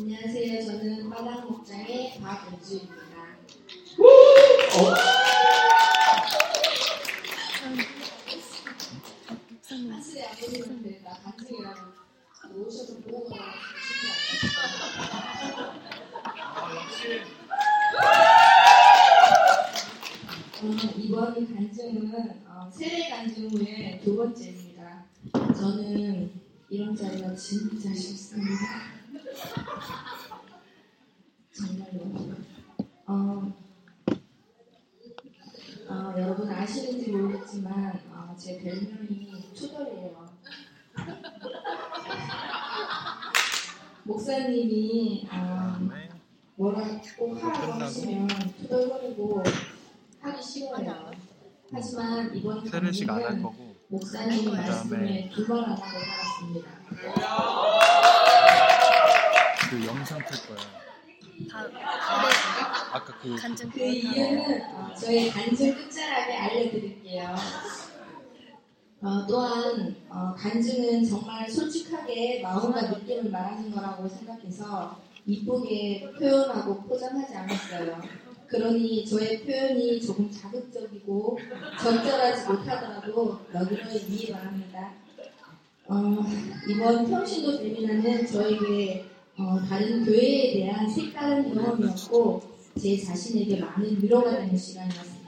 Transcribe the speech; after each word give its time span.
안녕하세요. 0.00 0.64
저는 0.64 1.10
마당 1.10 1.46
목장의 1.46 2.18
박은주입니다. 2.22 2.96
사실에 9.90 10.24
아버님한테 10.24 11.02
나 11.04 11.18
간증이라고 11.18 11.80
오셔서 12.66 12.94
보고. 13.00 13.34
어, 20.62 20.66
이번 20.96 21.54
간증은 21.54 22.42
어, 22.48 22.70
세례 22.72 23.10
간증 23.10 23.50
후에 23.50 24.00
두 24.02 24.16
번째입니다. 24.16 25.04
저는 25.54 26.32
이런 26.70 26.96
자리가 26.96 27.34
진짜 27.34 27.92
싫습니다. 27.94 28.99
정말로. 31.54 32.34
어, 33.06 33.52
어, 35.88 36.14
여러분 36.18 36.48
아시는지 36.50 37.10
모르겠지만 37.10 38.00
어, 38.12 38.34
제 38.38 38.58
별명이 38.58 39.52
투덜이에요. 39.54 40.30
목사님이 44.04 45.28
어, 45.30 45.78
뭐라 46.56 46.82
꼭 47.18 47.42
하라고 47.42 47.72
하시면 47.74 48.28
투덜거리고 48.28 49.42
하기 50.20 50.42
싫어요. 50.42 51.10
하지만 51.72 52.34
이번 52.34 52.66
세례식 52.66 53.08
안할 53.08 53.22
강의는 53.22 53.42
거고 53.42 53.74
목사님 53.88 54.50
말씀에 54.52 55.30
두 55.34 55.46
번 55.46 55.64
안 55.64 55.70
하고 55.70 55.82
살았습니다. 55.82 56.70
그 59.70 59.86
영상 59.86 60.18
틀 60.26 60.48
거야. 60.48 60.58
다 61.48 61.64
아까 62.92 63.18
그 63.22 63.36
간증 63.36 63.70
그 63.70 63.80
이유는 63.84 64.62
어, 64.74 64.92
저희 64.98 65.30
간증 65.30 65.76
끝자락에 65.76 66.36
알려드릴게요. 66.36 67.36
어, 69.02 69.26
또한 69.28 69.94
어, 70.08 70.34
간증은 70.36 71.04
정말 71.04 71.48
솔직하게 71.48 72.42
마음과 72.42 72.82
느낌을 72.90 73.30
말하는 73.30 73.70
거라고 73.70 74.08
생각해서 74.08 75.00
이쁘게 75.24 76.14
표현하고 76.18 76.82
포장하지 76.82 77.32
않았어요. 77.32 78.02
그러니 78.48 79.06
저의 79.06 79.44
표현이 79.44 80.00
조금 80.00 80.28
자극적이고 80.28 81.38
적절하지 81.80 82.48
못하더라도 82.48 83.38
너그러이 83.52 83.98
이해 84.08 84.32
바랍니다. 84.32 84.94
어, 85.86 86.24
이번 86.68 87.08
평신도 87.08 87.56
세미나는 87.56 88.26
저에게 88.26 89.09
어, 89.40 89.58
다른 89.66 90.04
교회에 90.04 90.52
대한 90.52 90.88
색다른 90.88 91.54
경험이었고 91.54 92.42
제 92.78 92.96
자신에게 92.98 93.58
많은 93.60 94.02
위로가 94.02 94.30
되는 94.36 94.54
시간이었습니다. 94.56 95.20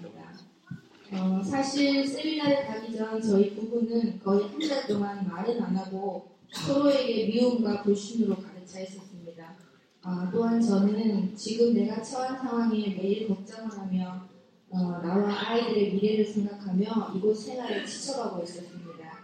어, 1.14 1.42
사실 1.42 2.06
세미나를 2.06 2.66
가기 2.66 2.94
전 2.96 3.20
저희 3.22 3.54
부부는 3.54 4.20
거의 4.20 4.48
한 4.48 4.58
달 4.68 4.86
동안 4.86 5.26
말은 5.26 5.62
안 5.62 5.76
하고 5.76 6.26
서로에게 6.52 7.26
미움과 7.28 7.82
불신으로 7.82 8.36
가득 8.36 8.66
차 8.66 8.80
있었습니다. 8.80 9.56
아, 10.02 10.30
또한 10.32 10.60
저는 10.60 11.34
지금 11.34 11.72
내가 11.72 12.02
처한 12.02 12.36
상황에 12.38 12.88
매일 12.88 13.28
걱정을 13.28 13.70
하며 13.78 14.26
어, 14.70 14.78
나와 15.02 15.50
아이들의 15.50 15.94
미래를 15.94 16.24
생각하며 16.26 17.12
이곳 17.16 17.34
생활에 17.34 17.84
지쳐가고 17.84 18.42
있었습니다. 18.42 19.18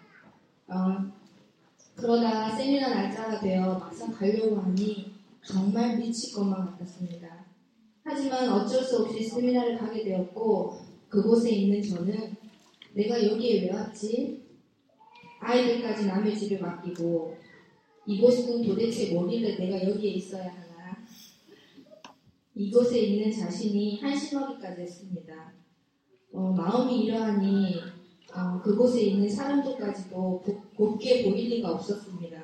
어, 0.68 1.12
그러다 1.98 2.56
세미나 2.56 2.90
날짜가 2.90 3.40
되어 3.40 3.76
막상 3.76 4.12
가려고 4.12 4.60
하니 4.60 5.14
정말 5.44 5.98
미칠 5.98 6.32
것만 6.32 6.66
같았습니다. 6.66 7.44
하지만 8.04 8.48
어쩔 8.50 8.84
수 8.84 8.98
없이 8.98 9.24
세미나를 9.24 9.76
가게 9.76 10.04
되었고 10.04 10.78
그곳에 11.08 11.50
있는 11.50 11.82
저는 11.82 12.36
내가 12.94 13.20
여기에 13.20 13.62
왜 13.62 13.72
왔지? 13.72 14.44
아이들까지 15.40 16.06
남의 16.06 16.38
집에 16.38 16.58
맡기고 16.58 17.36
이곳은 18.06 18.62
도대체 18.62 19.12
뭐길래 19.12 19.56
내가 19.56 19.82
여기에 19.90 20.12
있어야 20.12 20.52
하나? 20.52 21.04
이곳에 22.54 23.00
있는 23.00 23.32
자신이 23.32 24.00
한심하기까지 24.00 24.82
했습니다. 24.82 25.52
어, 26.32 26.52
마음이 26.52 27.06
이러하니 27.06 27.97
어, 28.34 28.60
그곳에 28.62 29.02
있는 29.02 29.28
사람들까지도 29.28 30.42
곱- 30.44 30.76
곱게 30.76 31.24
보일 31.24 31.48
리가 31.50 31.70
없었습니다. 31.72 32.38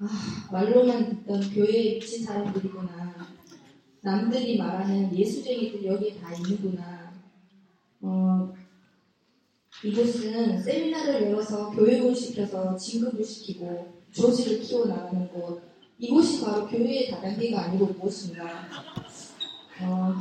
아, 0.00 0.06
말로만 0.52 1.08
듣던 1.24 1.50
교회에 1.54 1.98
미친 1.98 2.24
사람들이구나. 2.24 3.26
남들이 4.02 4.56
말하는 4.58 5.16
예수쟁이들 5.16 5.84
여기에 5.84 6.16
다 6.20 6.32
있는구나. 6.34 7.12
어, 8.02 8.54
이곳은 9.84 10.62
세미나를 10.62 11.30
열어서 11.30 11.70
교육을 11.70 12.14
시켜서 12.14 12.76
진급을 12.76 13.24
시키고 13.24 13.94
조직을 14.12 14.60
키워나가는 14.60 15.28
곳. 15.28 15.62
이곳이 15.98 16.44
바로 16.44 16.66
교회의 16.68 17.10
다단계가 17.10 17.62
아니고 17.64 17.86
무엇인가. 17.86 18.44
어, 19.82 20.14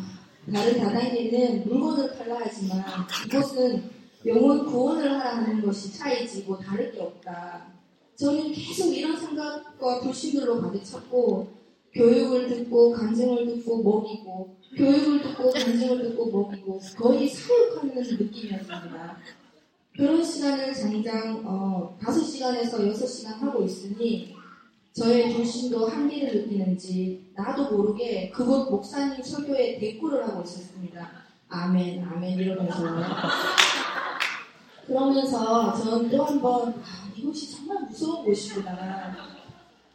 다른 0.52 0.78
다단계는 0.80 1.68
물건을 1.68 2.18
팔라 2.18 2.40
하지만 2.44 2.84
이곳은 3.26 3.97
영혼 4.28 4.66
구원을 4.66 5.10
하라 5.10 5.38
하는 5.38 5.62
것이 5.62 5.92
차이지고 5.94 6.60
다를 6.60 6.92
게 6.92 7.02
없다. 7.02 7.68
저는 8.16 8.52
계속 8.52 8.94
이런 8.94 9.16
생각과 9.18 10.02
불신들로 10.02 10.62
가득 10.62 10.84
찼고 10.84 11.48
교육을 11.94 12.50
듣고 12.50 12.92
간증을 12.92 13.46
듣고 13.46 13.84
먹이고 13.84 14.58
교육을 14.76 15.22
듣고 15.22 15.52
간증을 15.52 16.04
듣고 16.04 16.30
먹이고 16.30 16.80
거의 16.98 17.30
사육하는 17.30 17.96
느낌이었습니다. 17.96 19.18
그런 19.96 20.24
시간을 20.24 20.74
장장 20.74 21.42
어, 21.46 21.98
5시간에서 22.02 22.92
6시간 22.92 23.40
하고 23.40 23.64
있으니 23.64 24.36
저의 24.94 25.34
불신도 25.34 25.88
한계를 25.88 26.42
느끼는지 26.42 27.32
나도 27.36 27.76
모르게 27.76 28.30
그곳 28.30 28.70
목사님 28.70 29.24
설교에 29.24 29.80
대꾸를 29.80 30.28
하고 30.28 30.42
있었습니다. 30.44 31.10
아멘, 31.50 32.04
아멘 32.04 32.38
이러면서 32.40 32.84
그러면서 34.88 35.74
저는 35.76 36.10
또 36.10 36.24
한번 36.24 36.70
아, 36.70 37.12
이곳이 37.16 37.52
정말 37.52 37.84
무서운 37.84 38.24
곳이구나. 38.24 39.16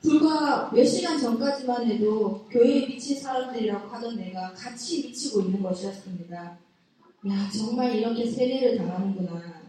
불과 0.03 0.71
몇 0.71 0.85
시간 0.85 1.19
전까지만 1.19 1.87
해도 1.87 2.45
교회에 2.51 2.87
미친 2.87 3.19
사람들이라고 3.19 3.89
하던 3.89 4.17
내가 4.17 4.53
같이 4.53 5.07
미치고 5.07 5.41
있는 5.43 5.63
것이었습니다. 5.63 6.37
야, 6.37 7.51
정말 7.57 7.95
이렇게 7.95 8.27
세례를 8.27 8.77
당하는구나. 8.79 9.63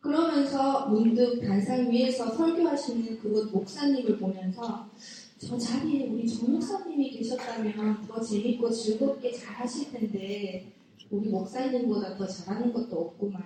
그러면서 0.00 0.86
문득 0.86 1.40
단상 1.40 1.90
위에서 1.90 2.30
설교하시는 2.30 3.18
그곳 3.18 3.50
목사님을 3.50 4.18
보면서 4.18 4.86
저 5.38 5.58
자리에 5.58 6.08
우리 6.08 6.28
정 6.28 6.52
목사님이 6.52 7.10
계셨다면 7.10 8.06
더 8.06 8.20
재밌고 8.20 8.70
즐겁게 8.70 9.32
잘 9.32 9.54
하실 9.54 9.90
텐데 9.90 10.77
우리 11.10 11.28
목사님보다 11.30 12.16
더 12.16 12.26
잘하는 12.26 12.72
것도 12.72 12.96
없구만. 13.00 13.42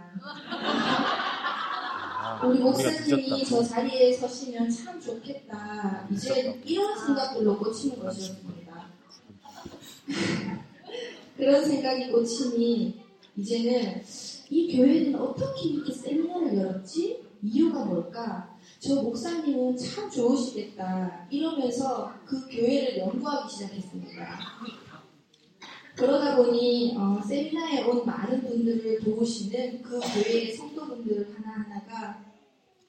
아, 2.25 2.45
우리 2.45 2.59
목사님이. 2.59 3.45
저 3.45 3.63
자리에 3.63 4.13
서시면 4.15 4.69
참 4.71 5.01
좋겠다. 5.01 6.09
이제 6.11 6.61
이런 6.65 6.99
생각들로 6.99 7.59
꽂히는 7.59 8.01
것이었습니다. 8.01 8.87
그런 11.37 11.65
생각이 11.65 12.11
꽂히니 12.11 13.01
이제는 13.37 14.03
이 14.51 14.77
교회는 14.77 15.15
어떻게 15.21 15.69
이렇게 15.69 15.93
세미나를 15.93 16.59
열었지? 16.59 17.23
이유가 17.43 17.85
뭘까? 17.85 18.57
저 18.79 19.03
목사님은 19.03 19.77
참 19.77 20.11
좋으시겠다. 20.11 21.27
이러면서 21.31 22.13
그 22.27 22.49
교회를 22.49 22.99
연구하기 22.99 23.53
시작했습니다. 23.53 24.39
그러다 25.97 26.37
보니 26.37 26.97
어, 26.97 27.21
세미나에 27.23 27.83
온 27.85 28.05
많은 28.07 28.43
분들을 28.43 29.01
도우시는 29.01 29.83
그 29.83 30.01
교회의 30.01 30.53
성도분들 30.53 31.35
하나하나가 31.37 32.25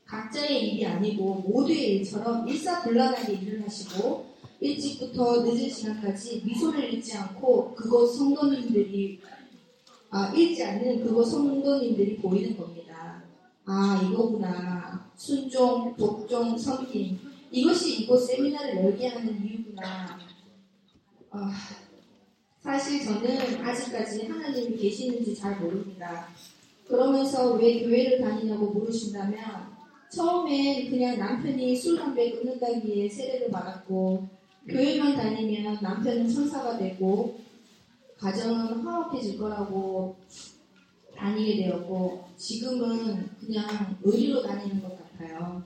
각자의 0.05 0.69
일이 0.69 0.85
아니고 0.85 1.35
모두의 1.35 1.97
일처럼 1.97 2.47
일사불란하게 2.47 3.33
일을 3.33 3.63
하시고 3.63 4.33
일찍부터 4.59 5.41
늦은 5.43 5.69
시간까지 5.69 6.43
미소를 6.45 6.93
잃지 6.93 7.17
않고 7.17 7.73
그곳 7.75 8.07
성도님들이 8.15 9.19
아, 10.09 10.31
잃지 10.33 10.63
않는 10.63 11.03
그곳 11.03 11.25
성도님들이 11.25 12.17
보이는 12.17 12.55
겁니다. 12.55 13.23
아 13.65 14.01
이거구나 14.09 15.09
순종, 15.15 15.95
복종, 15.95 16.57
섬김 16.57 17.19
이것이 17.51 18.03
이곳 18.03 18.19
세미나를 18.19 18.77
열게 18.77 19.07
하는 19.07 19.43
이유구나. 19.43 20.19
아, 21.31 21.51
사실 22.63 23.03
저는 23.03 23.61
아직까지 23.61 24.25
하나님이 24.27 24.77
계시는지 24.77 25.35
잘 25.35 25.59
모릅니다. 25.59 26.29
그러면서 26.87 27.55
왜 27.55 27.83
교회를 27.83 28.21
다니냐고 28.21 28.67
물으신다면 28.67 29.73
처음엔 30.09 30.89
그냥 30.89 31.19
남편이 31.19 31.75
술, 31.75 31.97
담배 31.97 32.31
끊는다기에 32.31 33.09
세례를 33.09 33.51
받았고 33.51 34.25
교회만 34.69 35.15
다니면 35.15 35.79
남편은 35.81 36.29
천사가 36.29 36.77
되고 36.77 37.37
가정은 38.17 38.79
화목해질 38.79 39.37
거라고 39.37 40.15
다니게 41.17 41.63
되었고 41.63 42.23
지금은 42.37 43.29
그냥 43.41 43.97
의리로 44.03 44.41
다니는 44.41 44.81
것 44.81 44.97
같아요. 44.97 45.61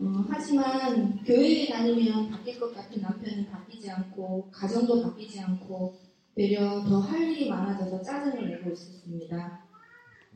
어, 0.00 0.24
하지만 0.28 1.22
교회에 1.24 1.68
다니면 1.68 2.30
바뀔 2.30 2.58
것 2.58 2.74
같은 2.74 3.00
남편은 3.00 3.46
바뀌지 3.48 3.88
않고 3.90 4.48
가정도 4.50 5.02
바뀌지 5.02 5.40
않고 5.40 6.05
되려 6.36 6.84
더 6.84 7.00
할 7.00 7.22
일이 7.22 7.48
많아져서 7.48 8.02
짜증을 8.02 8.46
내고 8.50 8.70
있었습니다. 8.70 9.64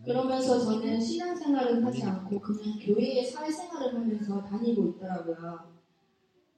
그러면서 0.03 0.59
저는 0.59 0.99
신앙생활을 0.99 1.85
하지 1.85 2.03
않고 2.05 2.41
그냥 2.41 2.79
교회에 2.81 3.23
사회생활을 3.23 3.95
하면서 3.95 4.43
다니고 4.43 4.87
있더라고요. 4.87 5.75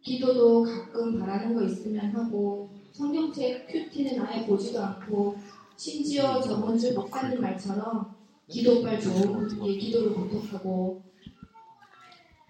기도도 0.01 0.63
가끔 0.63 1.19
바라는 1.19 1.55
거 1.57 1.63
있으면 1.65 2.15
하고 2.15 2.71
성경책 2.93 3.67
큐티는 3.67 4.21
아예 4.21 4.47
보지도 4.47 4.81
않고 4.81 5.37
심지어 5.77 6.41
저번 6.41 6.79
주 6.79 6.95
목사님 6.95 7.41
말처럼 7.41 8.15
기도빨 8.47 9.01
좋은 9.01 9.49
분께 9.49 9.77
기도를 9.77 10.15
부탁하고 10.15 11.03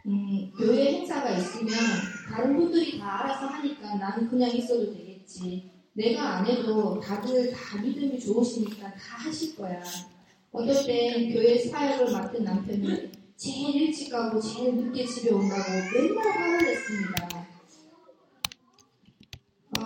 음, 0.04 0.52
교회 0.58 0.92
행사가 0.98 1.30
있으면 1.30 1.72
다른 2.30 2.56
분들이 2.56 2.98
다 2.98 3.20
알아서 3.20 3.46
하니까 3.46 3.94
나는 3.96 4.28
그냥 4.28 4.50
있어도 4.50 4.92
되겠지. 4.92 5.71
내가 5.94 6.38
안 6.38 6.46
해도 6.46 6.98
다들 7.00 7.52
다 7.52 7.80
믿음이 7.82 8.18
좋으시니까 8.18 8.94
다 8.94 9.16
하실 9.18 9.54
거야. 9.56 9.82
어떨 10.50 10.86
땐 10.86 11.32
교회 11.32 11.58
사역을 11.58 12.12
맡은 12.12 12.44
남편이 12.44 13.12
제일 13.36 13.74
일찍 13.74 14.10
가고 14.10 14.40
제일 14.40 14.74
늦게 14.76 15.04
집에 15.06 15.30
온다고 15.30 15.62
맨날 15.92 16.26
화를 16.28 16.58
냈습니다. 16.58 17.42
어, 19.78 19.82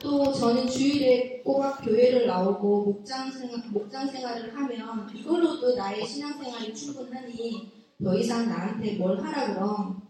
또 0.00 0.32
저는 0.32 0.68
주일에 0.68 1.40
꼬박 1.42 1.84
교회를 1.84 2.26
나오고 2.26 2.84
목장 2.84 3.30
생활, 3.30 3.62
목장 3.70 4.08
생활을 4.08 4.54
하면 4.56 5.08
이걸로도 5.14 5.76
나의 5.76 6.04
신앙생활이 6.06 6.74
충분하니 6.74 7.72
더 8.02 8.16
이상 8.16 8.48
나한테 8.48 8.96
뭘 8.96 9.20
하라 9.22 9.54
그럼 9.54 10.02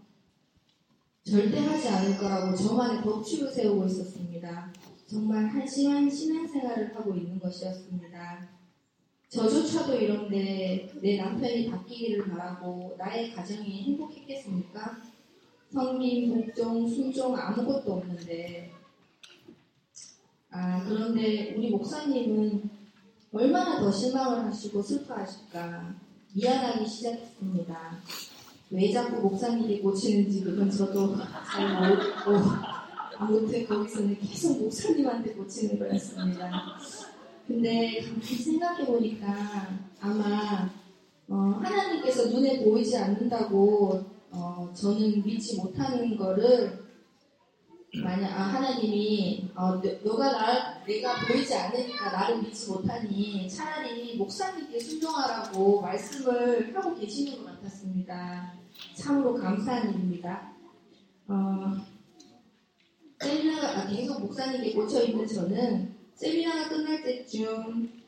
절대 1.23 1.59
하지 1.61 1.89
않을 1.89 2.19
거라고 2.19 2.57
저만의 2.57 3.03
법칙을 3.03 3.53
세우고 3.53 3.87
있었습니다. 3.87 4.70
정말 5.11 5.45
한심한 5.49 6.09
신앙생활을 6.09 6.95
하고 6.95 7.13
있는 7.17 7.41
것이었습니다. 7.41 8.49
저조차도 9.29 9.97
이런데 9.97 10.89
내 11.03 11.17
남편이 11.17 11.69
바뀌기를 11.69 12.31
바라고 12.31 12.95
나의 12.97 13.33
가정이 13.33 13.83
행복했겠습니까? 13.83 14.99
성민, 15.73 16.33
복종, 16.33 16.89
순종 16.89 17.37
아무것도 17.37 17.93
없는데 17.93 18.71
아 20.51 20.85
그런데 20.85 21.55
우리 21.57 21.71
목사님은 21.71 22.71
얼마나 23.33 23.81
더 23.81 23.91
실망을 23.91 24.45
하시고 24.47 24.81
슬퍼하실까 24.81 25.93
미안하기 26.35 26.89
시작했습니다. 26.89 27.99
왜 28.71 28.93
자꾸 28.93 29.23
목사님이 29.23 29.81
고치는지 29.81 30.43
그건 30.43 30.71
저도 30.71 31.17
잘 31.45 31.81
모르고 31.81 32.80
아무튼 33.21 33.67
거기서는 33.67 34.19
계속 34.19 34.59
목사님한테 34.63 35.35
고치는 35.35 35.79
거였습니다. 35.79 36.51
근데 37.47 38.01
가만히 38.01 38.23
생각해 38.23 38.87
보니까 38.87 39.69
아마 40.01 40.71
어, 41.29 41.35
하나님께서 41.63 42.29
눈에 42.31 42.65
보이지 42.65 42.97
않는다고 42.97 44.03
어, 44.31 44.73
저는 44.75 45.23
믿지 45.23 45.59
못하는 45.59 46.17
거를 46.17 46.83
만약 48.03 48.31
아, 48.33 48.43
하나님이 48.55 49.51
어, 49.55 49.79
너, 50.03 50.17
가 50.17 50.33
나, 50.33 50.83
내가 50.85 51.15
보이지 51.27 51.55
않으니까 51.55 52.13
나를 52.13 52.41
믿지 52.41 52.71
못하니 52.71 53.47
차라리 53.51 54.17
목사님께 54.17 54.81
순종하라고 54.81 55.83
말씀을 55.83 56.75
하고 56.75 56.95
계시는 56.95 57.45
것 57.45 57.51
같았습니다. 57.57 58.55
참으로 58.95 59.35
감사한 59.35 59.91
일입니다. 59.91 60.55
어, 61.29 62.00
세미나가 63.21 63.81
아, 63.81 63.87
계속 63.87 64.21
목사님께 64.21 64.73
꽂혀 64.73 65.03
있는 65.03 65.27
저는 65.27 65.95
세미나가 66.15 66.71
끝날 66.71 67.03
때쯤 67.03 68.01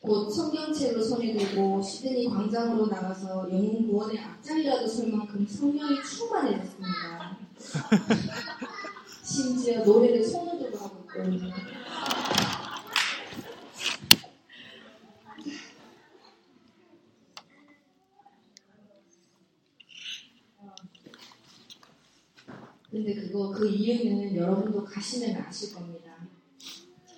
곧 0.00 0.30
성경책을 0.30 1.02
손에 1.02 1.36
들고 1.36 1.82
시드니 1.82 2.28
광장으로 2.28 2.86
나가서 2.86 3.48
영웅 3.50 3.88
구원의 3.88 4.18
앞장이라도 4.18 4.86
설 4.86 5.08
만큼 5.08 5.46
성령이 5.46 6.02
충만해졌습니다. 6.02 7.38
심지어 9.22 9.84
노래를 9.84 10.24
손으로 10.24 10.76
하고 10.76 11.04
있거든요. 11.06 11.71
근데 22.92 23.14
그거 23.14 23.50
그 23.50 23.66
이유는 23.66 24.36
여러분도 24.36 24.84
가시면 24.84 25.42
아실 25.46 25.74
겁니다. 25.74 26.14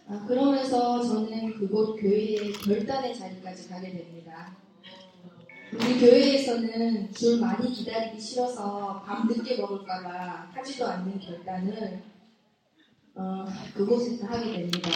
아, 0.06 0.24
그러면서 0.24 1.02
저는 1.02 1.54
그곳 1.58 1.96
교회의 1.96 2.52
결단의 2.52 3.12
자리까지 3.12 3.68
가게 3.68 3.90
됩니다. 3.90 4.56
우리 5.72 5.98
교회에서는 5.98 7.12
줄 7.12 7.40
많이 7.40 7.72
기다리기 7.72 8.20
싫어서 8.20 9.02
밤 9.04 9.26
늦게 9.26 9.56
먹을까봐 9.56 10.50
하지도 10.52 10.86
않는 10.86 11.18
결단을 11.18 12.02
어, 13.16 13.44
그곳에서 13.74 14.26
하게 14.26 14.52
됩니다. 14.52 14.90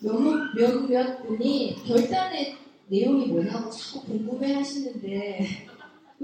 몇몇 0.00 0.52
몇, 0.56 0.90
몇 0.90 1.22
분이 1.22 1.76
결단의 1.86 2.56
내용이 2.88 3.26
뭐냐고 3.26 3.70
자꾸 3.70 4.04
궁금해 4.06 4.54
하시는데 4.54 5.68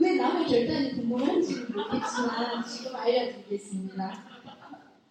왜 0.01 0.15
남의 0.15 0.47
결단이 0.47 0.93
궁금한지 0.93 1.55
모르겠지만 1.73 2.65
지금 2.65 2.95
알려드리겠습니다. 2.95 4.25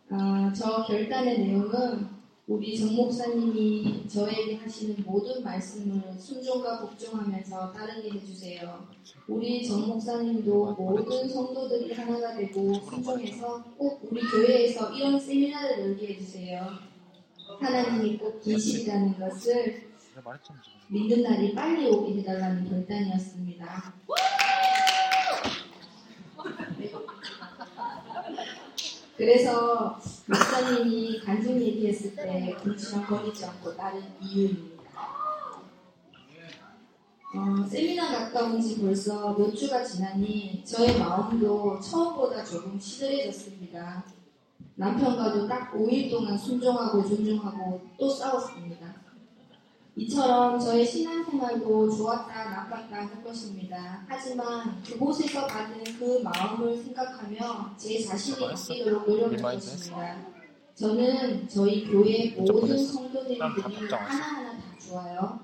어, 0.09 0.53
저 0.55 0.85
결단의 0.85 1.39
내용은 1.39 2.07
우리 2.47 2.79
정 2.79 2.95
목사님이 2.95 4.07
저에게 4.07 4.55
하시는 4.55 4.95
모든 5.05 5.43
말씀을 5.43 6.13
순종과 6.17 6.79
복종하면서 6.79 7.73
따르게 7.73 8.11
해주세요. 8.11 8.87
우리 9.27 9.67
정 9.67 9.85
목사님도 9.89 10.75
모든 10.75 11.27
성도들이 11.27 11.93
하나가 11.93 12.37
되고 12.37 12.73
순종해서 12.75 13.65
꼭 13.77 14.07
우리 14.09 14.21
교회에서 14.21 14.93
이런 14.93 15.19
세미나를 15.19 15.79
열게 15.79 16.13
해주세요. 16.13 16.65
하나님이 17.59 18.17
꼭 18.17 18.41
계시다는 18.41 19.19
것을 19.19 19.87
믿는 20.87 21.21
날이 21.21 21.53
빨리 21.53 21.87
오게 21.87 22.19
해달라는 22.19 22.67
결단이었습니다. 22.67 23.93
그래서 29.15 29.99
목사님이 30.25 31.19
간증 31.21 31.61
얘기했을 31.61 32.15
때 32.15 32.55
궁시렁거리지 32.63 33.45
않고 33.45 33.75
따른 33.75 34.03
이유입니다. 34.19 34.77
어, 37.35 37.67
세미나 37.67 38.11
가까운 38.11 38.59
지 38.59 38.81
벌써 38.81 39.35
몇 39.35 39.53
주가 39.53 39.83
지나니 39.83 40.63
저의 40.65 40.97
마음도 40.97 41.79
처음보다 41.79 42.43
조금 42.43 42.79
시들해졌습니다. 42.79 44.03
남편과도 44.75 45.47
딱 45.47 45.73
5일 45.73 46.09
동안 46.09 46.37
순종하고 46.37 47.07
존중하고 47.07 47.81
또 47.99 48.09
싸웠습니다. 48.09 49.06
이처럼 49.97 50.59
저의 50.59 50.85
신앙생활도 50.85 51.89
좋았다 51.89 52.49
나빴다 52.51 52.95
할 52.95 53.23
것입니다. 53.23 54.05
하지만 54.07 54.81
그곳에서 54.83 55.47
받은 55.47 55.83
그 55.97 56.19
마음을 56.23 56.77
생각하며 56.77 57.75
제 57.75 57.99
자신이 57.99 58.47
바뀌도록 58.47 59.09
노력할 59.09 59.55
것입니다. 59.55 60.17
저는 60.75 61.47
저희 61.47 61.89
교회 61.89 62.35
모든 62.37 62.77
성도님들이 62.77 63.39
하나하나 63.39 64.51
다 64.51 64.77
좋아요. 64.79 65.39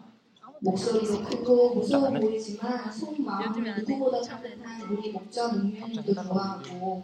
목소리도 0.59 1.23
크고 1.23 1.73
무서워 1.75 2.11
보이지만 2.11 2.91
속마음은 2.91 3.75
누구보다 3.79 4.21
따뜻한 4.21 4.81
우리 4.91 5.11
목자 5.11 5.47
문명님도 5.47 6.13
좋아하고 6.13 7.03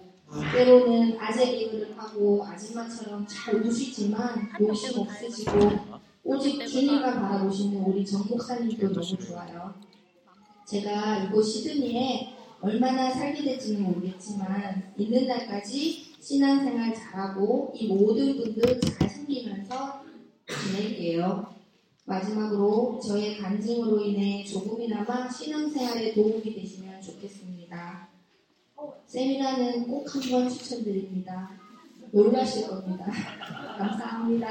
때로는 0.53 1.19
아재 1.19 1.57
개그를 1.57 1.95
하고 1.97 2.45
아줌마처럼 2.45 3.25
잘 3.27 3.55
우시지만 3.55 4.49
욕심 4.61 4.99
없으시고 4.99 5.51
오직 6.29 6.63
주님만 6.67 7.21
바라보시는 7.21 7.81
우리 7.85 8.05
정 8.05 8.23
목사님도 8.29 8.93
너무 8.93 9.17
좋아요. 9.17 9.73
제가 10.63 11.23
이곳 11.23 11.41
시드니에 11.41 12.35
얼마나 12.61 13.09
살게 13.09 13.43
될지는 13.43 13.81
모르겠지만 13.81 14.93
있는 14.95 15.25
날까지 15.25 16.13
신앙생활 16.19 16.93
잘하고 16.93 17.71
이 17.73 17.87
모든 17.87 18.37
분들 18.37 18.79
잘 18.79 19.09
섬기면서 19.09 20.03
지낼게요. 20.47 21.47
마지막으로 22.05 22.99
저의 23.03 23.39
간증으로 23.39 23.99
인해 24.01 24.43
조금이나마 24.45 25.27
신앙생활에 25.27 26.13
도움이 26.13 26.43
되시면 26.43 27.01
좋겠습니다. 27.01 28.07
세미나는 29.07 29.87
꼭 29.87 30.07
한번 30.13 30.47
추천드립니다. 30.47 31.49
놀라실 32.11 32.67
겁니다. 32.67 33.05
감사합니다. 33.79 34.47